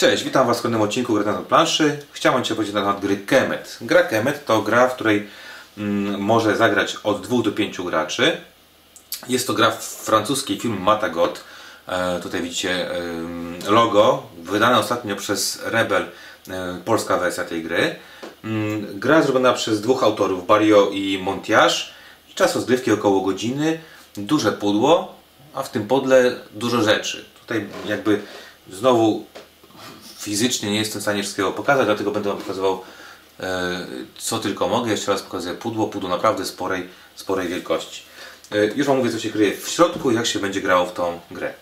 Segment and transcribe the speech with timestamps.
[0.00, 1.98] Cześć, witam Was w kolejnym odcinku Gry na planszy.
[2.12, 3.78] Chciałem Cię powiedzieć na temat gry Kemet.
[3.80, 5.28] Gra Kemet to gra, w której
[5.78, 8.40] mm, może zagrać od 2 do 5 graczy.
[9.28, 11.44] Jest to gra francuskiej firmy Matagot.
[11.88, 13.00] E, tutaj widzicie e,
[13.70, 16.06] logo, wydane ostatnio przez Rebel,
[16.48, 17.96] e, polska wersja tej gry.
[18.44, 21.74] Mm, gra zrobiona przez dwóch autorów, Barrio i Montiage.
[22.34, 23.80] Czas rozgrywki około godziny,
[24.16, 25.14] duże pudło,
[25.54, 27.24] a w tym podle dużo rzeczy.
[27.40, 28.20] Tutaj jakby
[28.72, 29.24] znowu
[30.20, 32.82] fizycznie nie jestem w stanie wszystkiego pokazać, dlatego będę Wam pokazywał
[33.40, 33.86] e,
[34.18, 34.90] co tylko mogę.
[34.90, 38.02] Jeszcze raz pokazuję pudło, pudło naprawdę sporej, sporej wielkości.
[38.52, 40.92] E, już Wam mówię co się kryje w środku i jak się będzie grało w
[40.92, 41.54] tą grę.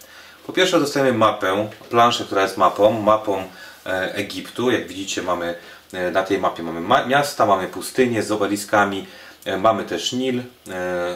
[0.46, 3.44] Po pierwsze dostajemy mapę, planszę, która jest mapą, mapą
[3.86, 4.70] e, Egiptu.
[4.70, 5.54] Jak widzicie mamy
[6.12, 9.06] na tej mapie mamy ma miasta, mamy pustynię z obeliskami,
[9.58, 10.42] mamy też Nil,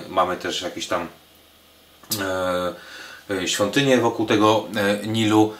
[0.09, 1.09] mamy też jakieś tam
[2.21, 2.75] e,
[3.31, 4.67] e, świątynię wokół tego
[5.07, 5.55] Nilu.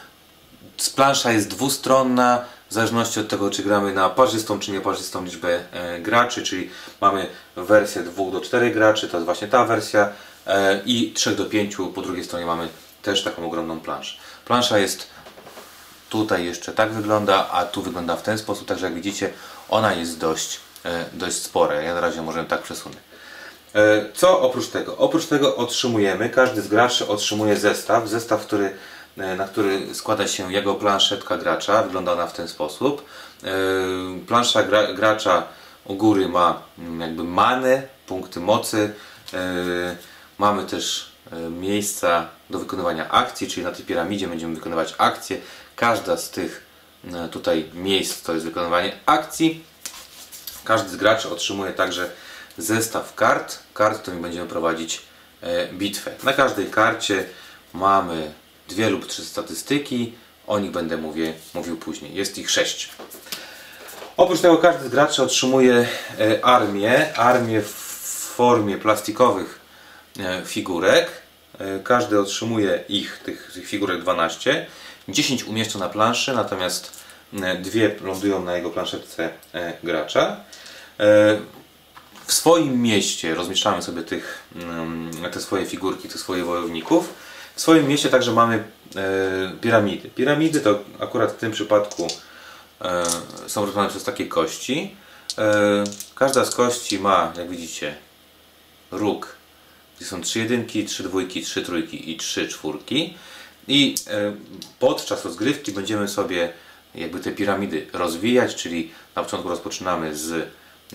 [0.95, 5.99] Plansza jest dwustronna, w zależności od tego, czy gramy na parzystą, czy nieparzystą liczbę e,
[5.99, 6.69] graczy, czyli
[7.01, 10.09] mamy wersję 2 do 4 graczy, to jest właśnie ta wersja,
[10.47, 12.67] e, i 3 do 5, po drugiej stronie mamy
[13.01, 14.17] też taką ogromną planszę.
[14.45, 15.07] Plansza jest
[16.09, 19.33] tutaj jeszcze tak wygląda, a tu wygląda w ten sposób, także jak widzicie,
[19.69, 21.81] ona jest dość, e, dość spora.
[21.81, 22.95] Ja na razie może tak przesunę.
[24.13, 24.97] Co oprócz tego?
[24.97, 28.73] Oprócz tego otrzymujemy, każdy z graczy otrzymuje zestaw, zestaw, który,
[29.17, 33.05] na który składa się jego planszetka gracza, wygląda ona w ten sposób.
[33.43, 33.49] E,
[34.27, 35.43] Plansza gra, gracza
[35.85, 38.93] u góry ma mm, jakby manę, punkty mocy,
[39.33, 39.95] E,
[40.37, 45.37] mamy też e, miejsca do wykonywania akcji, czyli na tej piramidzie będziemy wykonywać akcje.
[45.75, 46.65] Każda z tych
[47.13, 49.63] e, tutaj miejsc to jest wykonywanie akcji.
[50.63, 52.09] Każdy z graczy otrzymuje także
[52.57, 55.01] zestaw kart, kart, którymi będziemy prowadzić
[55.41, 56.11] e, bitwę.
[56.23, 57.25] Na każdej karcie
[57.73, 58.33] mamy
[58.73, 60.13] dwie lub trzy statystyki,
[60.47, 62.13] o nich będę mówię, mówił później.
[62.13, 62.89] Jest ich sześć.
[64.17, 65.87] Oprócz tego każdy z graczy otrzymuje
[66.19, 67.73] e, armię, armię w
[68.35, 69.59] formie plastikowych
[70.19, 71.11] e, figurek.
[71.59, 74.65] E, Każdy otrzymuje ich, tych, tych figurek 12.
[75.07, 77.03] 10 umieszcza na planszy, natomiast
[77.61, 79.29] dwie lądują na jego planszetce
[79.83, 80.37] gracza.
[82.25, 87.13] W swoim mieście rozmieszczamy sobie tych, mm, te swoje figurki, tych swoich wojowników.
[87.55, 88.63] W swoim mieście także mamy
[88.95, 90.09] e, piramidy.
[90.09, 92.07] Piramidy to akurat w tym przypadku
[92.81, 93.03] e,
[93.47, 94.95] są robione przez takie kości.
[95.37, 95.83] E,
[96.15, 97.95] Każda z kości ma, jak widzicie,
[98.91, 99.35] róg,
[99.97, 103.13] gdzie są trzy jedynki, trzy dwójki, trzy trójki i trzy czwórki.
[103.67, 103.95] I
[104.79, 106.53] podczas rozgrywki będziemy sobie
[106.95, 110.49] jakby te piramidy rozwijać, czyli na początku rozpoczynamy z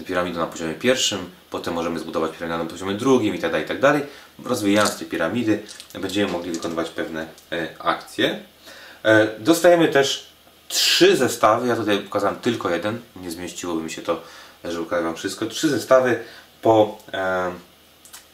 [0.07, 3.69] piramidą na poziomie pierwszym, potem możemy zbudować piramidę na poziomie drugim i tak dalej, i
[3.69, 4.09] tak.
[4.45, 5.63] Rozwijając te piramidy
[6.01, 8.43] będziemy mogli wykonywać pewne e, akcje.
[9.03, 10.29] E, Dostajemy też
[10.69, 14.23] trzy zestawy, ja tutaj pokazałem tylko jeden, nie zmieściłoby mi się to,
[14.65, 15.47] żeby pokazać Wam wszystko.
[15.47, 16.25] Trzy zestawy
[16.63, 17.53] po e,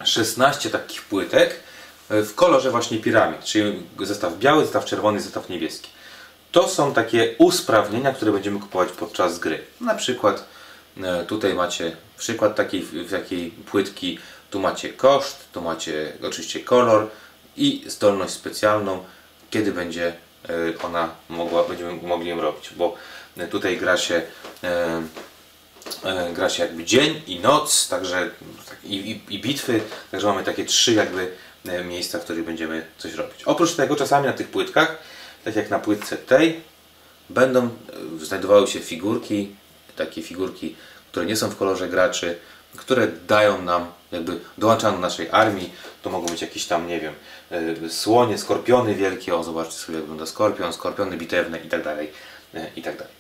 [0.04, 1.60] 16 takich płytek
[2.10, 5.90] e, w kolorze właśnie piramid, czyli zestaw biały, zestaw czerwony, zestaw niebieski.
[6.52, 9.62] To są takie usprawnienia, które będziemy kupować podczas gry.
[9.80, 10.53] Na przykład e,
[11.26, 14.18] tutaj macie przykład takiej, w jakiej płytki,
[14.50, 17.10] tu macie koszt, tu macie oczywiście kolor
[17.56, 19.04] i zdolność specjalną,
[19.50, 20.14] kiedy będzie
[20.48, 22.96] e, ona mogła, będziemy mogli ją robić, bo
[23.36, 24.22] e, tutaj gra się
[24.64, 25.02] e,
[26.04, 28.30] e, gra się jakby dzień i noc, także
[28.68, 29.80] tak, i, i, i bitwy,
[30.10, 31.32] także mamy takie trzy jakby
[31.68, 33.44] e, miejsca, w których będziemy coś robić.
[33.44, 34.98] Oprócz tego czasami na tych płytkach,
[35.44, 36.60] tak jak na płytce tej,
[37.30, 39.56] będą e, znajdowały się figurki,
[39.96, 40.76] takie figurki,
[41.10, 42.38] które nie są w kolorze graczy,
[42.76, 45.72] które dają nam, jakby dołączają do naszej armii.
[46.02, 47.14] To mogą być jakieś tam, nie wiem,
[47.50, 52.10] e, słonie, skorpiony wielkie, o zobaczcie sobie jak wygląda skorpion, skorpiony bitewne i tak dalej,
[52.54, 53.14] e, i tak dalej.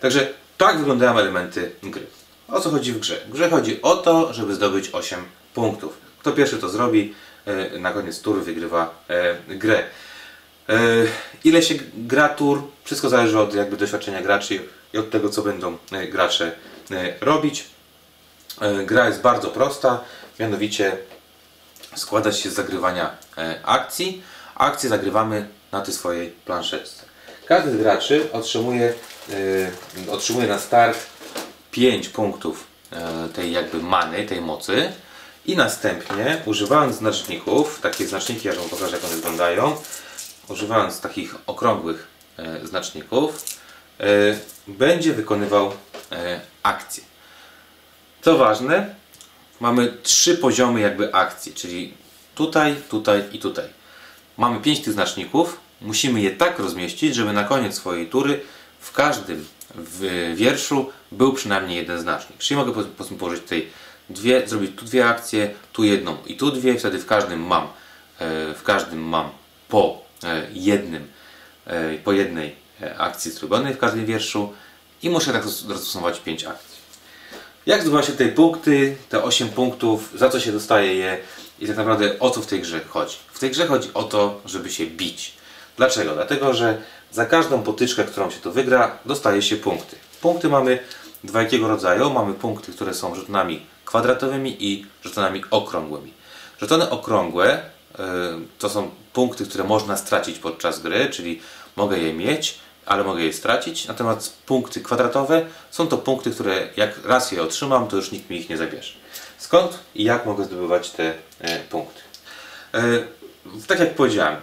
[0.00, 2.06] Także tak wyglądają elementy gry.
[2.48, 3.20] O co chodzi w grze?
[3.28, 5.24] W grze chodzi o to, żeby zdobyć 8
[5.54, 5.98] punktów.
[6.18, 7.14] Kto pierwszy to zrobi,
[7.46, 8.94] e, na koniec tury wygrywa
[9.48, 9.84] grę.
[10.70, 11.06] E,
[11.44, 14.60] Ile się gra tur, wszystko zależy od jakby doświadczenia graczy
[14.94, 16.52] i od tego, co będą e, gracze
[16.90, 17.64] e, robić.
[18.86, 20.00] Gra jest bardzo prosta,
[20.40, 20.96] mianowicie
[21.96, 23.10] składa się z zagrywania
[23.64, 24.22] akcji.
[24.54, 27.02] Akcje zagrywamy na tej swojej planszetce.
[27.46, 28.94] Każdy z graczy otrzymuje,
[30.10, 30.98] otrzymuje na start
[31.70, 32.66] 5 punktów
[33.34, 34.92] tej jakby many, tej mocy
[35.46, 39.76] i następnie używając znaczników, takie znaczniki, ja Wam pokażę jak one wyglądają,
[40.50, 42.06] używając takich okrągłych
[42.36, 43.44] e, znaczników,
[44.00, 44.04] e,
[44.66, 45.72] będzie wykonywał
[46.12, 47.04] e, akcję.
[48.22, 48.94] Co ważne,
[49.60, 51.94] mamy trzy poziomy jakby akcji, czyli
[52.34, 53.64] tutaj, tutaj i tutaj.
[54.36, 58.40] Mamy pięć tych znaczników, musimy je tak rozmieścić, żeby na koniec swojej tury
[58.80, 59.46] w każdym
[60.34, 62.38] wierszu był przynajmniej jeden znacznik.
[62.38, 63.68] Czyli mogę po- po- położyć tutaj
[64.10, 67.68] dwie, zrobić tu dwie akcje, tu jedną i tu dwie, wtedy w każdym mam,
[68.56, 69.30] w każdym mam
[69.68, 70.09] po
[70.52, 71.08] jednym,
[71.66, 74.52] e, po jednej e, akcji zrobionej w każdym wierszu
[75.02, 76.80] i muszę tak rozs- rozstosować pięć akcji.
[77.66, 81.18] Jak zdobywa się te punkty, te 8 punktów, za co się dostaje je
[81.58, 83.16] i tak naprawdę o co w tej grze chodzi?
[83.32, 85.34] W tej grze chodzi o to, żeby się bić.
[85.76, 86.14] Dlaczego?
[86.14, 86.82] Dlatego, że
[87.12, 89.96] za każdą potyczkę, którą się to wygra, dostaje się punkty.
[90.20, 90.78] Punkty mamy
[91.24, 92.10] dwojakiego rodzaju.
[92.10, 96.12] Mamy punkty, które są żetonami kwadratowymi i żetonami okrągłymi.
[96.60, 97.62] Żetony okrągłe
[98.58, 101.40] to są punkty, które można stracić podczas gry, czyli
[101.76, 103.88] mogę je mieć, ale mogę je stracić.
[103.88, 108.36] Natomiast punkty kwadratowe są to punkty, które jak raz je otrzymam, to już nikt mi
[108.36, 108.92] ich nie zabierze.
[109.38, 112.00] Skąd i jak mogę zdobywać te e, punkty?
[112.74, 112.80] E,
[113.66, 114.36] tak jak powiedziałem,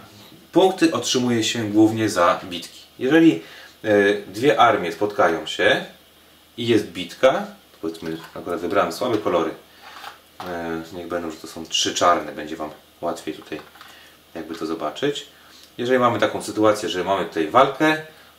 [0.52, 2.80] punkty otrzymuje się głównie za bitki.
[2.98, 3.42] Jeżeli
[3.84, 5.84] e, dwie armie spotkają się
[6.56, 7.46] i jest bitka,
[7.80, 9.50] powiedzmy, akurat wybrałem słabe kolory,
[10.92, 12.70] niech będą, że to są trzy czarne, będzie Wam
[13.00, 13.60] łatwiej tutaj
[14.34, 15.26] jakby to zobaczyć.
[15.78, 17.96] Jeżeli mamy taką sytuację, że mamy tutaj walkę,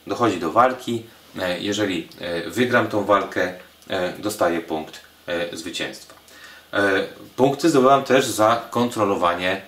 [0.08, 1.06] dochodzi do walki,
[1.40, 3.54] e, jeżeli e, wygram tą walkę,
[3.90, 5.10] e, dostaję punkt
[5.54, 6.16] zwycięstwa.
[7.36, 9.62] Punkty zdobywam też za kontrolowanie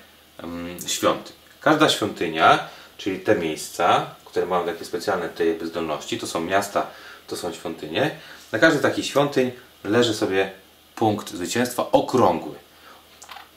[0.44, 1.34] mm, świątyń.
[1.62, 6.88] Każda świątynia, czyli te miejsca, które mają takie specjalne te jakby zdolności, to są miasta,
[7.28, 8.12] to są świątynie.
[8.52, 9.52] Na każdej takiej świątyń
[9.84, 10.52] leży sobie
[10.96, 12.56] punkt zwycięstwa okrągły.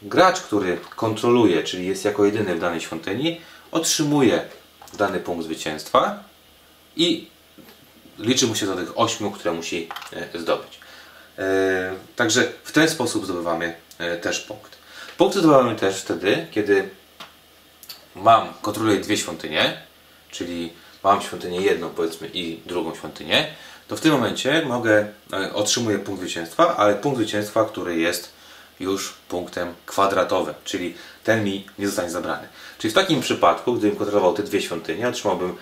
[0.05, 3.41] Gracz, który kontroluje, czyli jest jako jedyny w danej świątyni,
[3.73, 4.45] otrzymuje
[4.99, 6.25] dany punkt zwycięstwa
[6.97, 7.27] i
[8.19, 9.89] liczy mu się do tych ośmiu, które musi
[10.35, 10.79] e, zdobyć.
[11.39, 14.77] E, Także w ten sposób zdobywamy e, też punkt.
[15.19, 16.89] Punkty zdobywamy też wtedy, kiedy
[18.15, 19.83] mam, kontroluję dwie świątynie,
[20.31, 20.73] czyli
[21.05, 23.47] mam świątynię jedną powiedzmy i drugą świątynię,
[23.89, 25.09] to w tym momencie mogę,
[25.53, 28.33] otrzymuję punkt zwycięstwa, ale punkt zwycięstwa, który jest
[28.81, 30.95] już punktem kwadratowym, czyli
[31.25, 32.49] ten mi nie zostanie zabrany.
[32.79, 35.57] Czyli w takim przypadku, gdybym kontrolował te dwie świątynie, otrzymałbym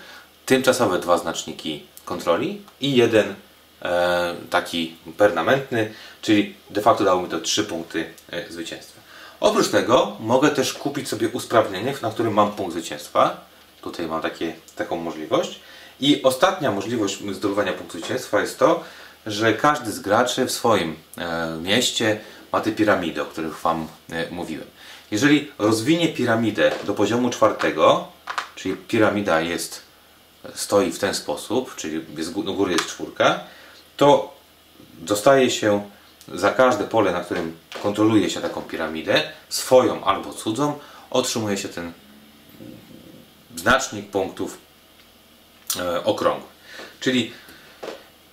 [0.45, 3.35] tymczasowe dwa znaczniki kontroli i jeden
[3.81, 9.01] e, taki permanentny, czyli de facto dało mi to trzy punkty e, zwycięstwa.
[9.39, 13.45] Oprócz tego mogę też kupić sobie usprawnienie, na którym mam punkt zwycięstwa.
[13.81, 15.59] Tutaj mam takie, taką możliwość.
[15.99, 18.83] I ostatnia możliwość zdobywania punktu zwycięstwa jest to,
[19.25, 22.19] że każdy z graczy w swoim e, mieście
[22.53, 24.67] ma te piramidy, o których Wam e, mówiłem.
[25.11, 28.07] Jeżeli rozwinie piramidę do poziomu czwartego,
[28.55, 29.81] czyli piramida jest,
[30.55, 33.39] stoi w ten sposób, czyli jest, góry jest czwórka,
[33.97, 34.33] to
[34.93, 35.89] dostaje się
[36.27, 40.79] za każde pole, na którym kontroluje się taką piramidę, swoją albo cudzą,
[41.09, 41.91] otrzymuje się ten
[43.55, 44.57] znacznik punktów
[45.79, 46.49] e, okrągły.
[46.99, 47.31] Czyli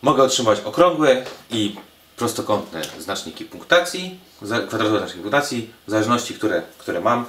[0.02, 1.76] mogę otrzymać okrągłe i
[2.20, 4.20] prostokątne znaczniki punktacji,
[4.68, 7.24] kwadratowe znaczniki punktacji, w zależności, które, które mam,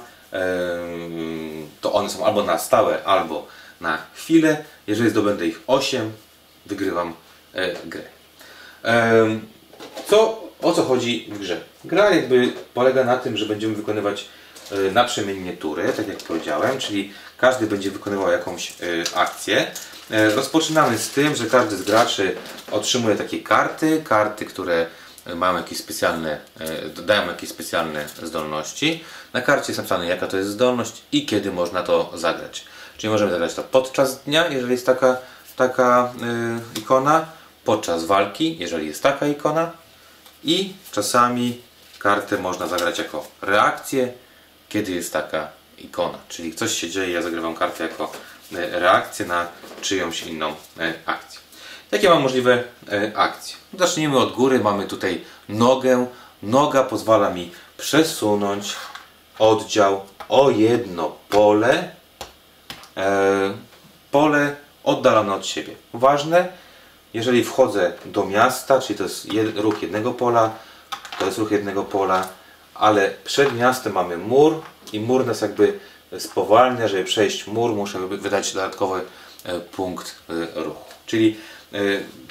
[1.80, 3.46] to one są albo na stałe, albo
[3.80, 4.64] na chwilę.
[4.86, 6.12] Jeżeli zdobędę ich 8,
[6.66, 7.14] wygrywam
[7.54, 8.02] e, grę.
[10.06, 11.60] Co, o co chodzi w grze?
[11.84, 14.28] Gra jakby polega na tym, że będziemy wykonywać
[14.92, 18.74] naprzemiennie tury, tak jak powiedziałem, czyli każdy będzie wykonywał jakąś e,
[19.16, 19.66] akcję.
[20.10, 22.36] E, Rozpoczynamy z tym, że każdy z graczy
[22.70, 24.86] otrzymuje takie karty, karty, które
[25.36, 26.38] mają jakieś specjalne,
[26.94, 29.04] dodają jakieś specjalne zdolności.
[29.32, 32.64] Na karcie jest napisane jaka to jest zdolność i kiedy można to zagrać.
[32.98, 35.16] Czyli możemy zagrać to podczas dnia, jeżeli jest taka,
[35.56, 36.12] taka
[36.78, 37.26] ikona,
[37.64, 39.70] podczas walki, jeżeli jest taka ikona
[40.44, 41.60] i czasami
[41.98, 44.12] kartę można zagrać jako reakcję,
[44.72, 45.48] kiedy jest taka
[45.78, 46.18] ikona.
[46.28, 48.12] Czyli coś się dzieje, ja zagrywam kartę jako
[48.52, 49.46] e, reakcję na
[49.80, 51.40] czyjąś inną e, akcję.
[51.92, 53.56] Jakie mam możliwe e, akcje?
[53.78, 54.60] Zacznijmy od góry.
[54.60, 56.06] Mamy tutaj nogę.
[56.42, 58.76] Noga pozwala mi przesunąć
[59.38, 61.90] oddział o jedno pole
[64.10, 65.74] pole oddalone od siebie.
[65.94, 66.48] Ważne,
[67.14, 70.50] jeżeli wchodzę do miasta, czyli to jest ruch jednego pola,
[71.18, 72.28] to jest ruch jednego pola,
[72.74, 74.62] ale przed miastem mamy mur
[74.92, 75.78] i mur nas jakby
[76.18, 79.00] spowalnia, żeby przejść mur muszę wy- wydać dodatkowy
[79.44, 80.14] e, punkt
[80.56, 80.84] e, ruchu.
[81.06, 81.36] Czyli
[81.72, 81.78] e,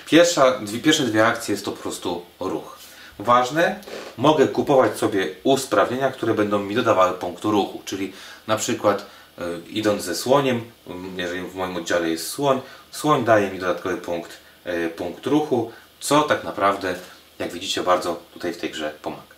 [0.05, 2.77] pierwsza, dwie, pierwsze dwie akcje jest to po prostu ruch.
[3.19, 3.79] Ważne,
[4.17, 8.13] mogę kupować sobie usprawnienia, które będą mi dodawały punktu ruchu, czyli
[8.47, 9.05] na przykład
[9.69, 10.61] idąc ze słoniem,
[11.17, 14.37] jeżeli w moim oddziale jest słoń, słoń daje mi dodatkowy punkt,
[14.97, 16.95] punkt ruchu, co tak naprawdę,
[17.39, 19.30] jak widzicie, bardzo tutaj w tej grze pomaga.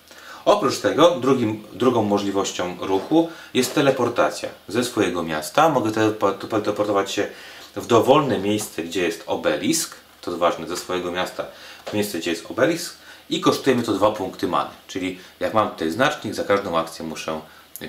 [0.45, 5.69] Oprócz tego, drugim, drugą możliwością ruchu jest teleportacja ze swojego miasta.
[5.69, 7.27] Mogę telepo- teleportować się
[7.75, 11.45] w dowolne miejsce, gdzie jest obelisk, to jest ważne, ze swojego miasta
[11.85, 12.95] w miejsce, gdzie jest obelisk
[13.29, 14.69] i kosztuje mi to dwa punkty many.
[14.87, 17.41] Czyli jak mam tutaj znacznik, za każdą akcję muszę,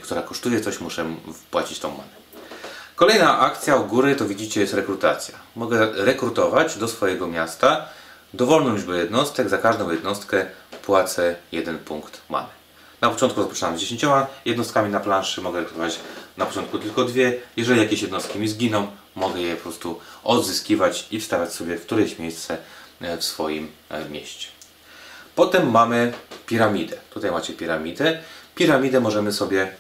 [0.03, 2.25] która kosztuje coś, muszę wpłacić tą manę.
[2.97, 5.35] Kolejna akcja u góry to widzicie jest rekrutacja.
[5.57, 7.87] Mogę rekrutować do swojego miasta
[8.35, 10.47] dowolną liczbę jednostek, za każdą jednostkę
[10.87, 12.49] płacę jeden punkt many.
[13.01, 14.05] Na początku rozpoczynam z 10
[14.45, 15.99] jednostkami na planszy, mogę rekrutować
[16.37, 17.41] na początku tylko dwie.
[17.57, 22.19] Jeżeli jakieś jednostki mi zginą, mogę je po prostu odzyskiwać i wstawiać sobie w któreś
[22.19, 22.59] miejsce
[23.01, 24.49] e, w swoim e, mieście.
[25.35, 26.13] Potem mamy
[26.47, 26.97] piramidę.
[27.11, 28.19] Tutaj macie piramidę.
[28.55, 29.73] Piramidę możemy sobie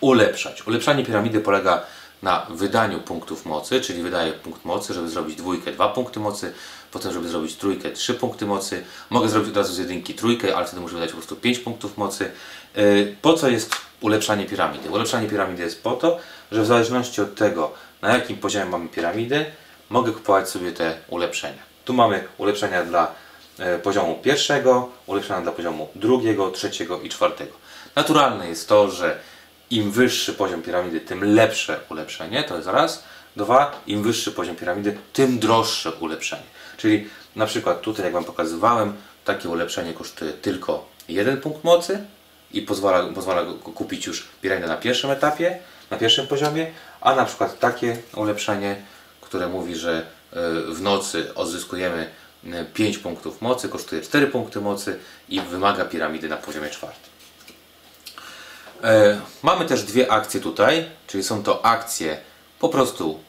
[0.00, 0.66] ulepszać.
[0.66, 1.82] Ulepszanie piramidy polega
[2.22, 6.52] na wydaniu punktów mocy, czyli wydaję punkt mocy, żeby zrobić dwójkę, dwa punkty mocy,
[6.96, 8.84] potem żeby zrobić trójkę, trzy punkty mocy.
[9.10, 11.98] Mogę zrobić od razu z jedynki trójkę, ale wtedy muszę wydać po prostu pięć punktów
[11.98, 12.30] mocy.
[12.76, 14.90] Yy, po co jest ulepszanie piramidy?
[14.90, 16.18] Ulepszanie piramidy jest po to,
[16.52, 17.72] że w zależności od tego,
[18.02, 19.46] na jakim poziomie mamy piramidę,
[19.90, 21.62] mogę kupować sobie te ulepszenia.
[21.84, 23.14] Tu mamy ulepszenia dla
[23.58, 27.52] e, poziomu pierwszego, ulepszenia dla poziomu drugiego, trzeciego i czwartego.
[27.96, 29.18] Naturalne jest to, że
[29.70, 33.04] im wyższy poziom piramidy, tym lepsze ulepszenie, to jest raz.
[33.36, 36.55] Dwa, im wyższy poziom piramidy, tym droższe ulepszenie.
[36.76, 38.92] Czyli na przykład tutaj, jak Wam pokazywałem,
[39.24, 42.04] takie ulepszenie kosztuje tylko jeden punkt mocy
[42.52, 45.58] i pozwala, pozwala kupić już piramidę na pierwszym etapie,
[45.90, 46.66] na pierwszym poziomie,
[47.00, 48.76] a na przykład takie ulepszenie,
[49.20, 50.04] które mówi, że e,
[50.72, 52.10] w nocy odzyskujemy
[52.74, 57.10] 5 punktów mocy, kosztuje 4 punkty mocy i wymaga piramidy na poziomie czwartym.
[58.82, 62.18] E, mamy też dwie akcje tutaj, czyli są to akcje
[62.58, 63.20] po prostu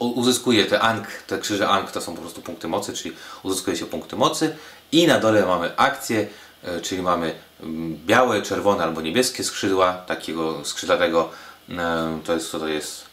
[0.00, 0.80] uzyskuje te
[1.26, 4.56] te krzyże ang to są po prostu punkty mocy, czyli uzyskuje się punkty mocy
[4.92, 6.26] i na dole mamy akcje,
[6.64, 11.30] e, czyli mamy mm, białe, czerwone albo niebieskie skrzydła, takiego skrzydlatego,
[11.70, 13.04] e, to jest, to jest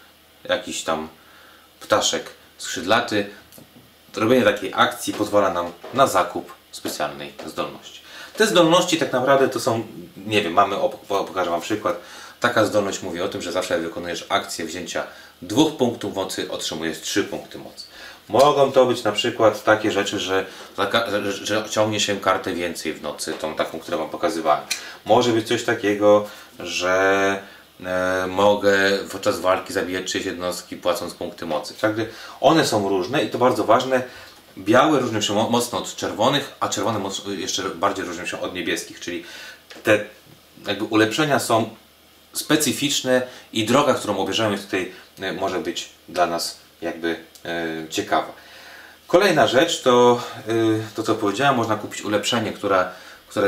[0.44, 1.08] jakiś tam
[1.80, 3.30] ptaszek skrzydlaty.
[4.16, 8.02] Robienie takiej akcji pozwala nam na zakup specjalnej zdolności.
[8.38, 9.84] Te zdolności tak naprawdę to są,
[10.18, 10.76] nie wiem, mamy,
[11.08, 12.00] pokażę Wam przykład.
[12.46, 15.04] Taka zdolność mówi o tym, że zawsze jak wykonujesz akcję wzięcia
[15.42, 17.86] dwóch punktów mocy, otrzymujesz trzy punkty mocy.
[18.30, 20.46] Mogą to być na przykład takie rzeczy, że,
[21.42, 24.64] że, ciągnie się kartę więcej w nocy, tą taką, którą Wam pokazywałem.
[25.06, 26.28] Może być coś takiego,
[26.60, 27.40] że
[27.86, 28.78] e, mogę
[29.12, 31.74] podczas walki zabijać trzy jednostki płacąc punkty mocy.
[31.74, 32.06] Także
[32.42, 34.04] one są różne i to bardzo ważne.
[34.58, 37.00] Białe różnią się mocno od czerwonych, a czerwone
[37.38, 39.24] jeszcze bardziej różnią się od niebieskich, czyli
[39.84, 40.00] te
[40.68, 41.70] jakby ulepszenia są
[42.36, 43.22] specyficzne
[43.54, 47.16] i droga, którą obierzemy tutaj e, może być dla nas jakby
[47.46, 48.34] e, ciekawa.
[49.08, 50.52] Kolejna rzecz to e,
[50.96, 52.92] to co powiedziałem, można kupić ulepszenie, które,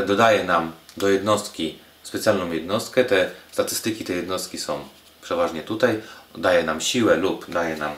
[0.06, 3.04] dodaje nam do jednostki specjalną jednostkę.
[3.04, 4.80] Te statystyki tej jednostki są
[5.22, 6.00] przeważnie tutaj.
[6.38, 7.92] Daje nam siłę lub daje nam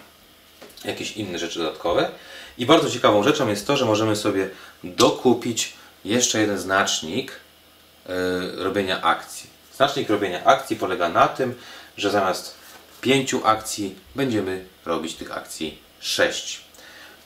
[0.84, 2.10] jakieś inne rzeczy dodatkowe.
[2.58, 4.50] I bardzo ciekawą rzeczą jest to, że możemy sobie
[4.84, 5.72] dokupić
[6.04, 7.32] jeszcze jeden znacznik
[8.56, 9.49] robienia akcji.
[9.80, 11.54] Znacznik robienia akcji polega na tym,
[11.96, 12.54] że zamiast
[13.00, 16.64] pięciu akcji będziemy robić tych akcji 6.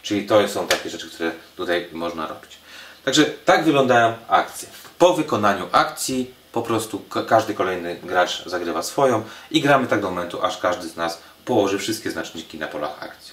[0.02, 2.58] Czyli to są takie rzeczy, które tutaj można robić.
[3.04, 4.68] Także tak wyglądają akcje.
[4.98, 10.42] Po wykonaniu akcji po prostu każdy kolejny gracz zagrywa swoją i gramy tak do momentu,
[10.42, 13.32] aż każdy z nas położy wszystkie znaczniki na polach akcji.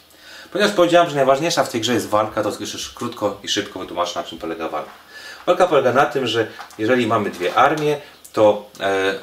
[0.52, 4.20] Ponieważ powiedziałem, że najważniejsza w tej grze jest walka, to już krótko i szybko wytłumaczę
[4.20, 4.92] na czym polega walka.
[5.46, 6.48] Walka polega na tym, że
[6.78, 7.98] jeżeli mamy dwie armie,
[8.34, 9.20] to e,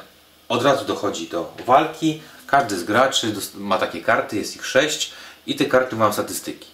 [0.49, 2.21] od razu dochodzi do walki.
[2.47, 5.11] Każdy z graczy ma takie karty, jest ich sześć
[5.47, 6.67] i te karty mają statystyki.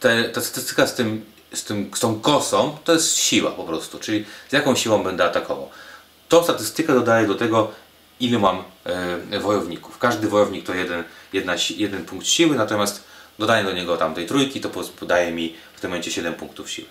[0.00, 3.98] Te, ta statystyka z, tym, z, tym, z tą kosą to jest siła po prostu,
[3.98, 5.68] czyli z jaką siłą będę atakował.
[6.28, 7.70] Tą statystykę dodaję do tego,
[8.20, 8.64] ile mam
[9.30, 9.98] e, wojowników.
[9.98, 13.04] Każdy wojownik to jeden, jedna, jeden punkt siły, natomiast
[13.38, 16.88] dodaję do niego tamtej trójki, to podaje mi w tym momencie 7 punktów siły.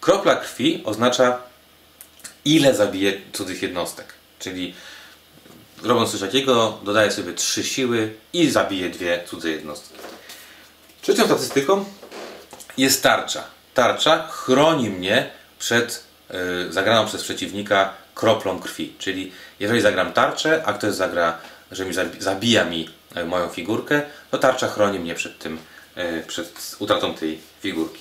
[0.00, 1.38] Kropla krwi oznacza
[2.44, 4.06] ile zabije cudzych jednostek.
[4.38, 4.74] Czyli
[5.82, 9.94] robiąc coś takiego, dodaję sobie trzy siły i zabiję dwie cudze jednostki.
[11.02, 11.84] Trzecią statystyką
[12.78, 13.44] jest tarcza.
[13.74, 18.94] Tarcza chroni mnie przed yy, zagraną przez przeciwnika kroplą krwi.
[18.98, 21.38] Czyli jeżeli zagram tarczę, a ktoś zagra,
[21.70, 25.58] że mi zabija mi yy, moją figurkę, to tarcza chroni mnie przed tym,
[25.96, 28.00] yy, przed utratą tej figurki.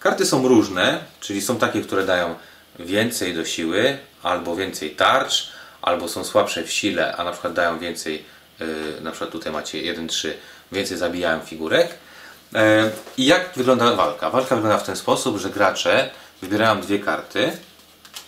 [0.00, 2.34] Karty są różne, czyli są takie, które dają
[2.78, 5.48] więcej do siły, albo więcej tarcz,
[5.82, 8.24] albo są słabsze w sile, a na przykład dają więcej,
[8.60, 8.66] yy,
[9.00, 10.28] na przykład tutaj macie 1-3,
[10.72, 11.88] więcej zabijają figurek.
[12.52, 12.60] Yy,
[13.16, 14.30] I jak wygląda walka?
[14.30, 16.10] Walka wygląda w ten sposób, że gracze
[16.42, 17.52] wybierają dwie karty,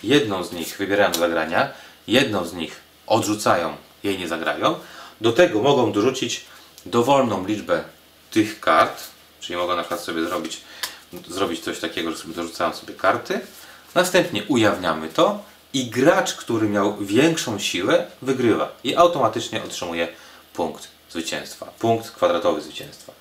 [0.02, 1.70] jedną z nich wybierają do zagrania,
[2.06, 4.74] jedną z nich odrzucają, jej nie zagrają.
[5.20, 6.44] Do tego mogą dorzucić
[6.86, 7.84] dowolną liczbę
[8.30, 9.02] tych kart,
[9.40, 10.60] czyli mogę na przykład sobie zrobić,
[11.28, 13.40] zrobić coś takiego, że sobie dorzucałem sobie karty.
[13.94, 20.08] Następnie ujawniamy to i gracz, który miał większą siłę, wygrywa i automatycznie otrzymuje
[20.54, 23.12] punkt zwycięstwa, punkt kwadratowy zwycięstwa.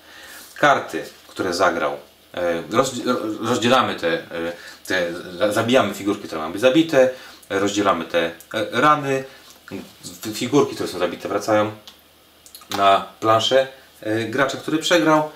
[0.54, 1.96] Karty, które zagrał,
[2.34, 4.22] e, rozd- rozdzielamy te, e,
[4.86, 5.12] te,
[5.52, 7.10] zabijamy figurki, które być zabite,
[7.50, 8.32] rozdzielamy te e,
[8.70, 9.24] rany,
[10.34, 11.72] figurki, które są zabite wracają
[12.76, 13.66] na planszę
[14.28, 15.30] gracza, który przegrał,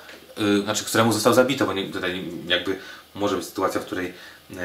[0.64, 2.78] znaczy któremu został zabity, bo tutaj jakby
[3.14, 4.14] może być sytuacja, w której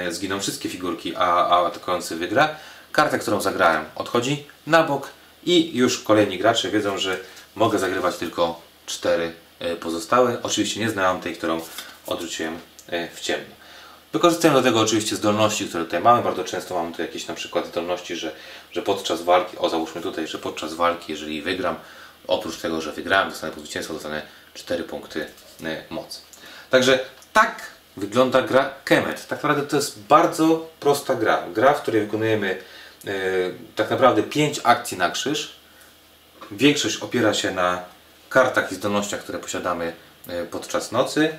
[0.09, 2.55] zginą wszystkie figurki, a, a atakujący wygra.
[2.91, 5.09] Kartę, którą zagrałem, odchodzi na bok
[5.43, 7.19] i już kolejni gracze wiedzą, że
[7.55, 10.37] mogę zagrywać tylko cztery e, pozostałe.
[10.43, 11.61] Oczywiście nie znałem tej, którą
[12.07, 12.57] odrzuciłem
[12.87, 13.55] e, w ciemno.
[14.13, 16.23] Wykorzystuję do tego oczywiście zdolności, które tutaj mamy.
[16.23, 18.31] Bardzo często mamy tu jakieś na przykład zdolności, że,
[18.71, 21.75] że podczas walki, o załóżmy tutaj, że podczas walki, jeżeli wygram,
[22.27, 24.21] oprócz tego, że wygrałem, dostanę po zwycięstwo, dostanę
[24.53, 25.25] 4 punkty
[25.63, 26.19] e, mocy.
[26.69, 26.99] Także
[27.33, 29.27] tak wygląda gra Kemet.
[29.27, 31.43] Tak naprawdę to jest bardzo prosta gra.
[31.53, 32.57] Gra, w której wykonujemy
[33.07, 33.11] e,
[33.75, 35.55] tak naprawdę 5 akcji na krzyż.
[36.51, 37.83] Większość opiera się na
[38.29, 39.93] kartach i zdolnościach, które posiadamy
[40.27, 41.29] e, podczas nocy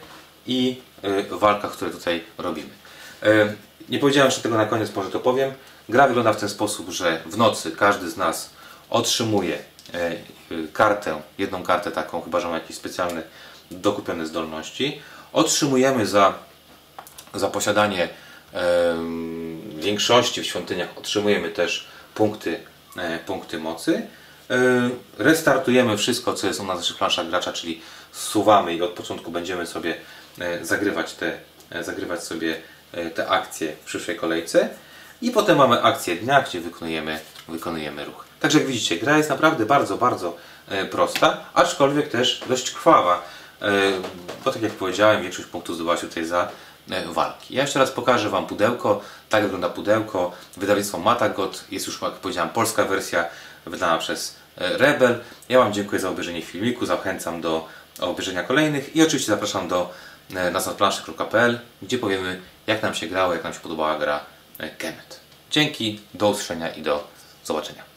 [0.47, 2.71] i e, walkach, które tutaj robimy.
[3.23, 3.55] E,
[3.89, 5.53] Nie powiedziałem jeszcze tego na koniec, może to powiem.
[5.89, 8.51] Gra wygląda w ten sposób, że w nocy każdy z nas
[8.91, 9.59] otrzymuje
[9.95, 10.15] e, e,
[10.73, 13.23] kartę, jedną kartę taką, chyba że ma jakieś specjalne
[13.71, 15.01] dokupione zdolności.
[15.33, 16.35] Otrzymujemy za,
[17.35, 18.09] za posiadanie
[19.77, 22.61] większości w świątyniach, otrzymujemy też punkty,
[22.97, 24.07] e, punkty mocy.
[24.51, 27.81] E, Restartujemy wszystko, co jest na naszych planszach gracza, czyli
[28.13, 29.95] suwamy i od początku będziemy sobie
[30.39, 31.39] e, zagrywać te,
[31.81, 32.57] zagrywać sobie
[33.15, 34.69] te akcje w przyszłej kolejce.
[35.23, 38.25] I potem mamy akcję dnia, gdzie wykonujemy, wykonujemy ruch.
[38.41, 40.37] Także jak widzicie, gra jest naprawdę bardzo, bardzo
[40.91, 43.23] prosta, aczkolwiek też dość krwawa.
[43.63, 43.93] E,
[44.45, 46.49] Bo tak jak powiedziałem, większość punktów zdobyła się tutaj za
[46.91, 47.55] e, walki.
[47.55, 49.01] Ja jeszcze raz pokażę Wam pudełko.
[49.29, 50.33] Tak wygląda pudełko.
[50.57, 51.65] Wydawnictwo Matagot.
[51.71, 53.25] Jest już, jak powiedziałem, polska wersja
[53.67, 55.21] wydana przez e, Rebel.
[55.49, 56.87] Ja Wam dziękuję za obejrzenie filmiku.
[56.87, 57.69] Zachęcam do
[58.01, 59.91] obejrzenia kolejnych i oczywiście zapraszam do
[60.35, 64.21] e, nas na planszy.pl, gdzie powiemy, jak nam się grało, jak nam się podobała gra
[64.79, 65.21] Kemet.
[65.51, 67.09] Dzięki, do usłyszenia i do
[67.45, 67.83] zobaczenia.